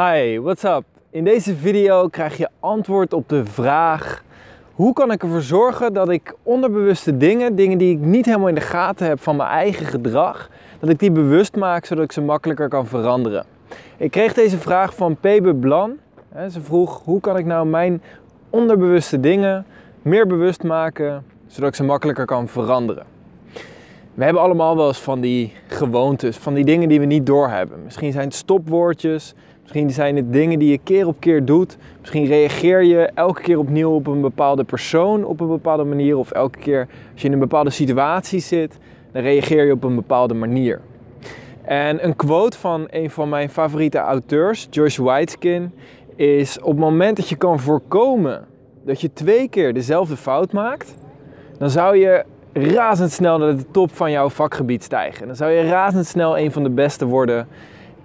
[0.00, 0.84] Hi, what's up?
[1.10, 4.22] In deze video krijg je antwoord op de vraag:
[4.74, 8.54] hoe kan ik ervoor zorgen dat ik onderbewuste dingen, dingen die ik niet helemaal in
[8.54, 10.50] de gaten heb van mijn eigen gedrag,
[10.80, 13.44] dat ik die bewust maak zodat ik ze makkelijker kan veranderen?
[13.96, 15.96] Ik kreeg deze vraag van Pebe Blan.
[16.50, 18.02] Ze vroeg: hoe kan ik nou mijn
[18.50, 19.66] onderbewuste dingen
[20.02, 23.04] meer bewust maken zodat ik ze makkelijker kan veranderen?
[24.14, 27.84] We hebben allemaal wel eens van die gewoontes, van die dingen die we niet doorhebben.
[27.84, 29.34] Misschien zijn het stopwoordjes,
[29.68, 31.76] misschien zijn het dingen die je keer op keer doet.
[32.00, 36.16] Misschien reageer je elke keer opnieuw op een bepaalde persoon op een bepaalde manier.
[36.16, 38.78] Of elke keer als je in een bepaalde situatie zit,
[39.12, 40.80] dan reageer je op een bepaalde manier.
[41.62, 45.72] En een quote van een van mijn favoriete auteurs, Joyce Whiteskin,
[46.16, 48.44] is: Op het moment dat je kan voorkomen
[48.84, 50.94] dat je twee keer dezelfde fout maakt,
[51.58, 55.26] dan zou je razendsnel naar de top van jouw vakgebied stijgen.
[55.26, 57.48] Dan zou je razendsnel een van de beste worden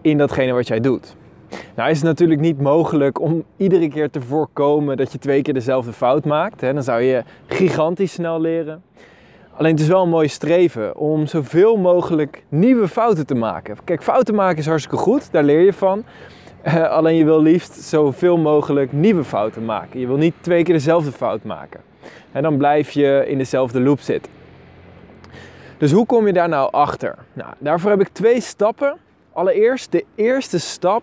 [0.00, 1.16] in datgene wat jij doet.
[1.74, 5.54] Nou is het natuurlijk niet mogelijk om iedere keer te voorkomen dat je twee keer
[5.54, 6.60] dezelfde fout maakt.
[6.60, 8.82] Dan zou je gigantisch snel leren.
[9.58, 13.76] Alleen het is wel een mooi streven om zoveel mogelijk nieuwe fouten te maken.
[13.84, 16.04] Kijk, fouten maken is hartstikke goed, daar leer je van.
[16.66, 20.00] Uh, alleen je wil liefst zoveel mogelijk nieuwe fouten maken.
[20.00, 21.80] Je wil niet twee keer dezelfde fout maken.
[22.32, 24.32] En dan blijf je in dezelfde loop zitten.
[25.78, 27.14] Dus hoe kom je daar nou achter?
[27.32, 28.96] Nou, daarvoor heb ik twee stappen.
[29.32, 31.02] Allereerst, de eerste stap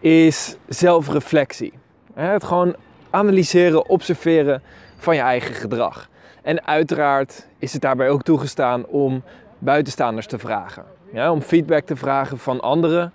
[0.00, 1.72] is zelfreflectie.
[2.14, 2.74] Het gewoon
[3.10, 4.62] analyseren, observeren
[4.96, 6.08] van je eigen gedrag.
[6.42, 9.22] En uiteraard is het daarbij ook toegestaan om
[9.58, 10.84] buitenstaanders te vragen.
[11.12, 13.12] Ja, om feedback te vragen van anderen.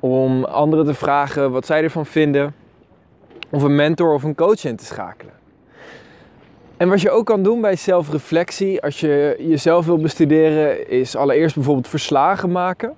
[0.00, 2.54] Om anderen te vragen wat zij ervan vinden.
[3.50, 5.34] Of een mentor of een coach in te schakelen.
[6.76, 11.54] En wat je ook kan doen bij zelfreflectie, als je jezelf wil bestuderen, is allereerst
[11.54, 12.96] bijvoorbeeld verslagen maken.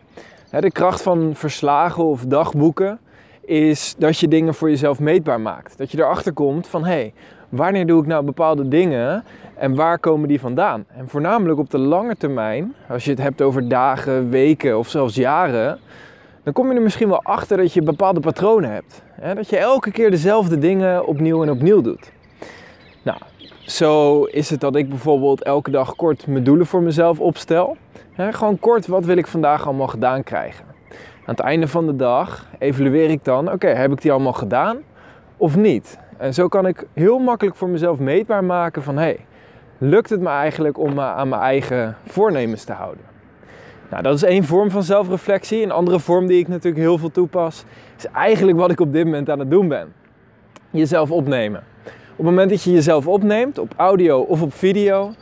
[0.51, 3.01] De kracht van verslagen of dagboeken
[3.45, 5.79] is dat je dingen voor jezelf meetbaar maakt.
[5.79, 7.13] Dat je erachter komt van hé, hey,
[7.49, 10.85] wanneer doe ik nou bepaalde dingen en waar komen die vandaan?
[10.97, 15.15] En voornamelijk op de lange termijn, als je het hebt over dagen, weken of zelfs
[15.15, 15.79] jaren,
[16.43, 19.03] dan kom je er misschien wel achter dat je bepaalde patronen hebt.
[19.35, 22.13] Dat je elke keer dezelfde dingen opnieuw en opnieuw doet.
[23.03, 23.19] Nou,
[23.61, 27.77] zo is het dat ik bijvoorbeeld elke dag kort mijn doelen voor mezelf opstel.
[28.17, 30.72] gewoon kort, wat wil ik vandaag allemaal gedaan krijgen?
[31.25, 34.79] Aan het einde van de dag evalueer ik dan, oké, heb ik die allemaal gedaan
[35.37, 35.99] of niet?
[36.17, 39.27] En zo kan ik heel makkelijk voor mezelf meetbaar maken van, hey,
[39.79, 43.05] lukt het me eigenlijk om me aan mijn eigen voornemens te houden?
[43.91, 45.63] Nou, dat is één vorm van zelfreflectie.
[45.63, 47.65] Een andere vorm die ik natuurlijk heel veel toepas,
[47.97, 49.93] is eigenlijk wat ik op dit moment aan het doen ben.
[50.71, 51.65] Jezelf opnemen.
[51.85, 55.13] Op het moment dat je jezelf opneemt, op audio of op video,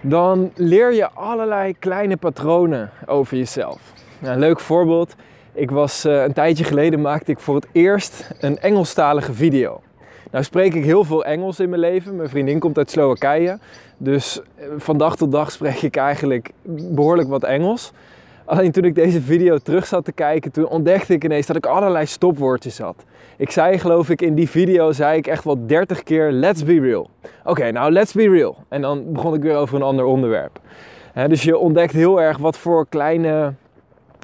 [0.00, 3.92] dan leer je allerlei kleine patronen over jezelf.
[4.20, 5.14] Leuk voorbeeld.
[5.52, 9.80] Ik was uh, een tijdje geleden maakte ik voor het eerst een Engelstalige video.
[10.30, 12.16] Nou spreek ik heel veel Engels in mijn leven.
[12.16, 13.58] Mijn vriendin komt uit Slowakije.
[13.96, 17.92] Dus eh, van dag tot dag spreek ik eigenlijk behoorlijk wat Engels.
[18.44, 21.66] Alleen toen ik deze video terug zat te kijken, toen ontdekte ik ineens dat ik
[21.66, 23.04] allerlei stopwoordjes had.
[23.36, 26.80] Ik zei geloof ik in die video, zei ik echt wel 30 keer let's be
[26.80, 27.10] real.
[27.44, 28.56] Oké, nou let's be real.
[28.68, 30.60] En dan begon ik weer over een ander onderwerp.
[31.28, 33.54] dus je ontdekt heel erg wat voor kleine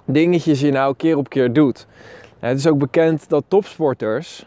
[0.06, 1.86] dingetjes je nou keer op keer doet.
[2.38, 4.46] Het is ook bekend dat topsporters,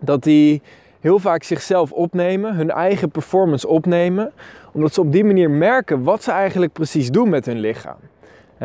[0.00, 0.62] dat die
[1.00, 4.32] heel vaak zichzelf opnemen, hun eigen performance opnemen,
[4.72, 7.96] omdat ze op die manier merken wat ze eigenlijk precies doen met hun lichaam.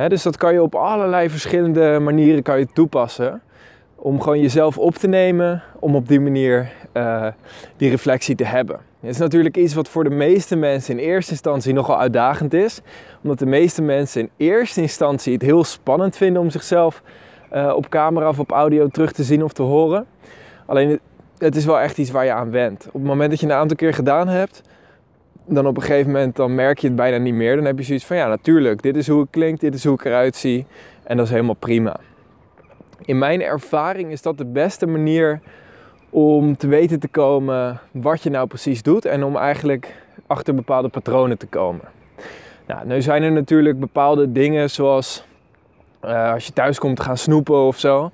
[0.07, 3.41] dus dat kan je op allerlei verschillende manieren kan je toepassen.
[3.95, 7.27] Om gewoon jezelf op te nemen, om op die manier uh,
[7.77, 8.79] die reflectie te hebben.
[8.99, 12.81] Het is natuurlijk iets wat voor de meeste mensen in eerste instantie nogal uitdagend is.
[13.23, 17.03] Omdat de meeste mensen in eerste instantie het heel spannend vinden om zichzelf
[17.53, 20.05] uh, op camera of op audio terug te zien of te horen.
[20.65, 20.99] Alleen het,
[21.37, 22.85] het, is wel echt iets waar je aan went.
[22.87, 24.61] Op het moment dat je een aantal keer gedaan hebt,
[25.45, 27.55] dan op een gegeven moment dan merk je het bijna niet meer.
[27.55, 29.93] Dan heb je zoiets van ja, natuurlijk, dit is hoe het klinkt, dit is hoe
[29.93, 30.65] ik eruit zie.
[31.03, 31.99] En dat is helemaal prima.
[33.05, 35.39] In mijn ervaring is dat de beste manier
[36.09, 39.95] om te weten te komen wat je nou precies doet en om eigenlijk
[40.27, 41.81] achter bepaalde patronen te komen.
[42.65, 45.23] Nou, nu zijn er natuurlijk bepaalde dingen zoals
[46.05, 48.11] uh, als je thuis komt gaan snoepen of zo.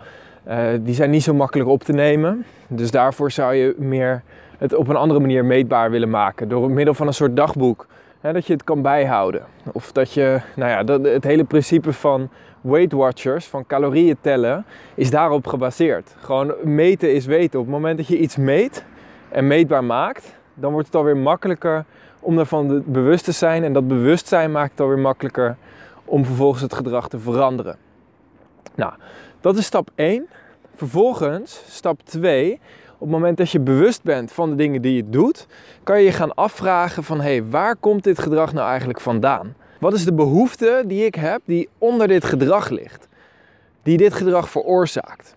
[0.48, 2.46] Uh, die zijn niet zo makkelijk op te nemen.
[2.68, 4.24] Dus daarvoor zou je meer
[4.58, 6.50] het op een andere manier meetbaar willen maken.
[6.50, 7.88] Door middel van een soort dagboek.
[8.22, 9.42] Dat je het kan bijhouden.
[9.72, 12.30] Of dat je, nou ja, het hele principe van
[12.66, 14.66] Weight Watchers, van calorieën tellen,
[14.96, 16.16] is daarop gebaseerd.
[16.20, 17.60] Gewoon meten is weten.
[17.60, 18.84] Op het moment dat je iets meet
[19.30, 21.86] en meetbaar maakt, dan wordt het alweer makkelijker
[22.20, 23.64] om ervan bewust te zijn.
[23.64, 25.58] En dat bewustzijn maakt het alweer makkelijker
[26.06, 27.78] om vervolgens het gedrag te veranderen.
[28.76, 28.94] Nou,
[29.42, 30.28] dat is stap 1
[30.76, 32.54] Vervolgens, stap 2,
[32.94, 35.48] op het moment dat je bewust bent van de dingen die je doet,
[35.84, 39.56] kan je je gaan afvragen van hé, hey, waar komt dit gedrag nou eigenlijk vandaan?
[39.80, 43.08] Wat is de behoefte die ik heb die onder dit gedrag ligt?
[43.84, 45.36] Die dit gedrag veroorzaakt?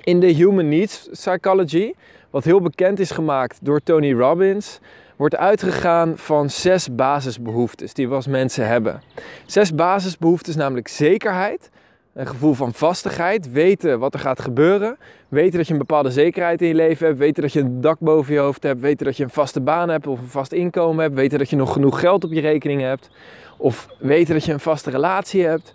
[0.00, 1.92] In de Human Needs Psychology,
[2.30, 4.78] wat heel bekend is gemaakt door Tony Robbins,
[5.16, 9.02] wordt uitgegaan van zes basisbehoeftes die we als mensen hebben.
[9.46, 11.70] Zes basisbehoeftes, namelijk zekerheid,
[12.14, 14.98] een gevoel van vastigheid, weten wat er gaat gebeuren,
[15.28, 17.98] weten dat je een bepaalde zekerheid in je leven hebt, weten dat je een dak
[17.98, 21.02] boven je hoofd hebt, weten dat je een vaste baan hebt of een vast inkomen
[21.02, 23.10] hebt, weten dat je nog genoeg geld op je rekening hebt,
[23.56, 25.74] of weten dat je een vaste relatie hebt.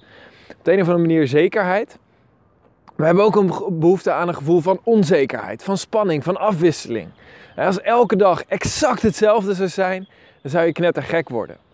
[0.50, 1.98] Op de een of andere manier zekerheid.
[2.96, 7.10] We hebben ook een behoefte aan een gevoel van onzekerheid, van spanning, van afwisseling.
[7.56, 10.08] Als elke dag exact hetzelfde zou zijn,
[10.42, 11.65] dan zou je knettergek worden.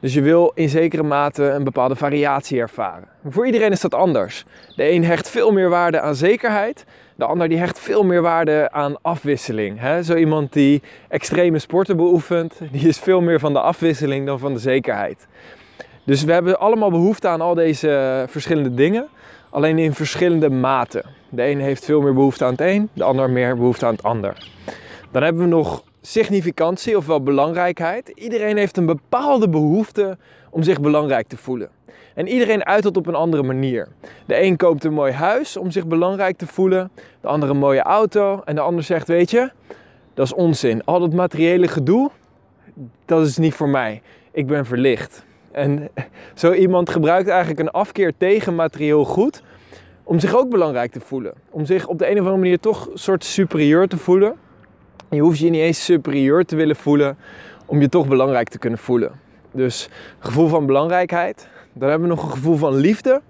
[0.00, 3.08] Dus je wil in zekere mate een bepaalde variatie ervaren.
[3.28, 4.44] voor iedereen is dat anders.
[4.76, 6.84] De een hecht veel meer waarde aan zekerheid,
[7.14, 9.80] de ander die hecht veel meer waarde aan afwisseling.
[10.02, 14.52] Zo iemand die extreme sporten beoefent, die is veel meer van de afwisseling dan van
[14.52, 15.26] de zekerheid.
[16.04, 19.08] Dus we hebben allemaal behoefte aan al deze verschillende dingen,
[19.50, 21.04] alleen in verschillende maten.
[21.28, 24.02] De een heeft veel meer behoefte aan het een, de ander meer behoefte aan het
[24.02, 24.50] ander.
[25.10, 28.08] Dan hebben we nog significantie, ofwel belangrijkheid.
[28.14, 30.18] Iedereen heeft een bepaalde behoefte
[30.50, 31.68] om zich belangrijk te voelen.
[32.14, 33.88] En iedereen uit dat op een andere manier.
[34.26, 36.90] De een koopt een mooi huis om zich belangrijk te voelen,
[37.20, 39.50] de ander een mooie auto en de ander zegt, weet je,
[40.14, 40.84] dat is onzin.
[40.84, 42.10] Al dat materiële gedoe,
[43.04, 44.02] dat is niet voor mij.
[44.30, 45.24] Ik ben verlicht.
[45.52, 45.88] En
[46.34, 49.42] zo iemand gebruikt eigenlijk een afkeer tegen materieel goed
[50.04, 51.32] om zich ook belangrijk te voelen.
[51.50, 54.36] Om zich op de een of andere manier toch een soort superieur te voelen.
[55.10, 57.16] Je hoeft je niet eens superieur te willen voelen
[57.66, 59.12] om je toch belangrijk te kunnen voelen.
[59.52, 59.88] Dus
[60.18, 61.48] gevoel van belangrijkheid.
[61.72, 63.20] Dan hebben we nog een gevoel van liefde.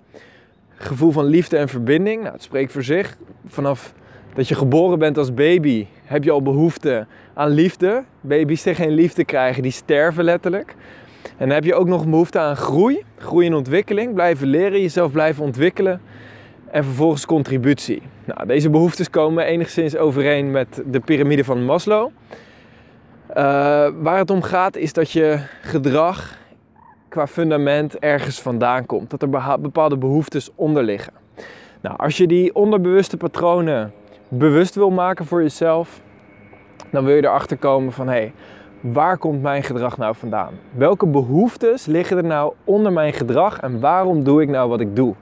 [0.75, 2.21] Gevoel van liefde en verbinding.
[2.21, 3.17] Nou, het spreekt voor zich.
[3.47, 3.95] Vanaf
[4.35, 8.05] dat je geboren bent als baby heb je al behoefte aan liefde.
[8.21, 10.75] Baby's die geen liefde krijgen, die sterven letterlijk.
[11.23, 13.05] En dan heb je ook nog behoefte aan groei.
[13.19, 14.15] Groei en ontwikkeling.
[14.15, 16.01] Blijven leren, jezelf blijven ontwikkelen.
[16.71, 18.03] En vervolgens contributie.
[18.25, 22.11] Nou, deze behoeftes komen enigszins overeen met de piramide van Maslow.
[23.31, 23.35] Uh,
[24.01, 26.37] waar het om gaat is dat je gedrag
[27.09, 29.11] qua fundament ergens vandaan komt.
[29.11, 31.13] Dat er bepaalde behoeftes onder liggen.
[31.81, 33.93] Nou, als je die onderbewuste patronen
[34.29, 36.01] bewust wil maken voor jezelf,
[36.91, 38.33] dan wil je erachter komen van hé, hey,
[38.81, 40.53] waar komt mijn gedrag nou vandaan?
[40.71, 44.97] Welke behoeftes liggen er nou onder mijn gedrag en waarom doe ik nou wat ik
[44.97, 45.15] doe?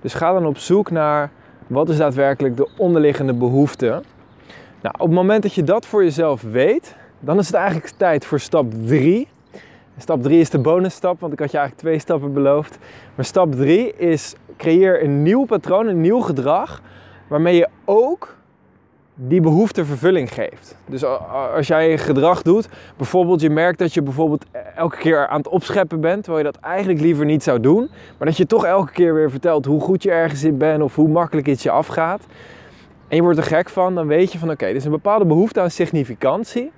[0.00, 1.30] Dus ga dan op zoek naar
[1.66, 3.86] wat is daadwerkelijk de onderliggende behoefte.
[4.82, 8.24] Nou, op het moment dat je dat voor jezelf weet, dan is het eigenlijk tijd
[8.24, 9.28] voor stap 3.
[9.96, 12.78] Stap 3 is de bonusstap, want ik had je eigenlijk twee stappen beloofd.
[13.14, 16.82] Maar stap 3 is creëer een nieuw patroon, een nieuw gedrag,
[17.28, 18.36] waarmee je ook
[19.20, 20.76] die behoefte vervulling geeft.
[20.86, 21.04] Dus
[21.54, 24.44] als jij gedrag doet, bijvoorbeeld je merkt dat je bijvoorbeeld
[24.76, 28.26] elke keer aan het opscheppen bent, terwijl je dat eigenlijk liever niet zou doen, maar
[28.26, 31.08] dat je toch elke keer weer vertelt hoe goed je ergens in bent of hoe
[31.08, 32.26] makkelijk iets je afgaat.
[33.08, 34.90] En je wordt er gek van, dan weet je van oké, okay, er is een
[34.90, 36.70] bepaalde behoefte aan significantie.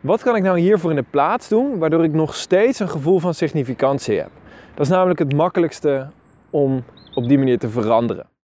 [0.00, 3.18] Wat kan ik nou hiervoor in de plaats doen, waardoor ik nog steeds een gevoel
[3.18, 4.30] van significantie heb?
[4.74, 6.06] Dat is namelijk het makkelijkste
[6.50, 6.84] om
[7.14, 8.26] op die manier te veranderen.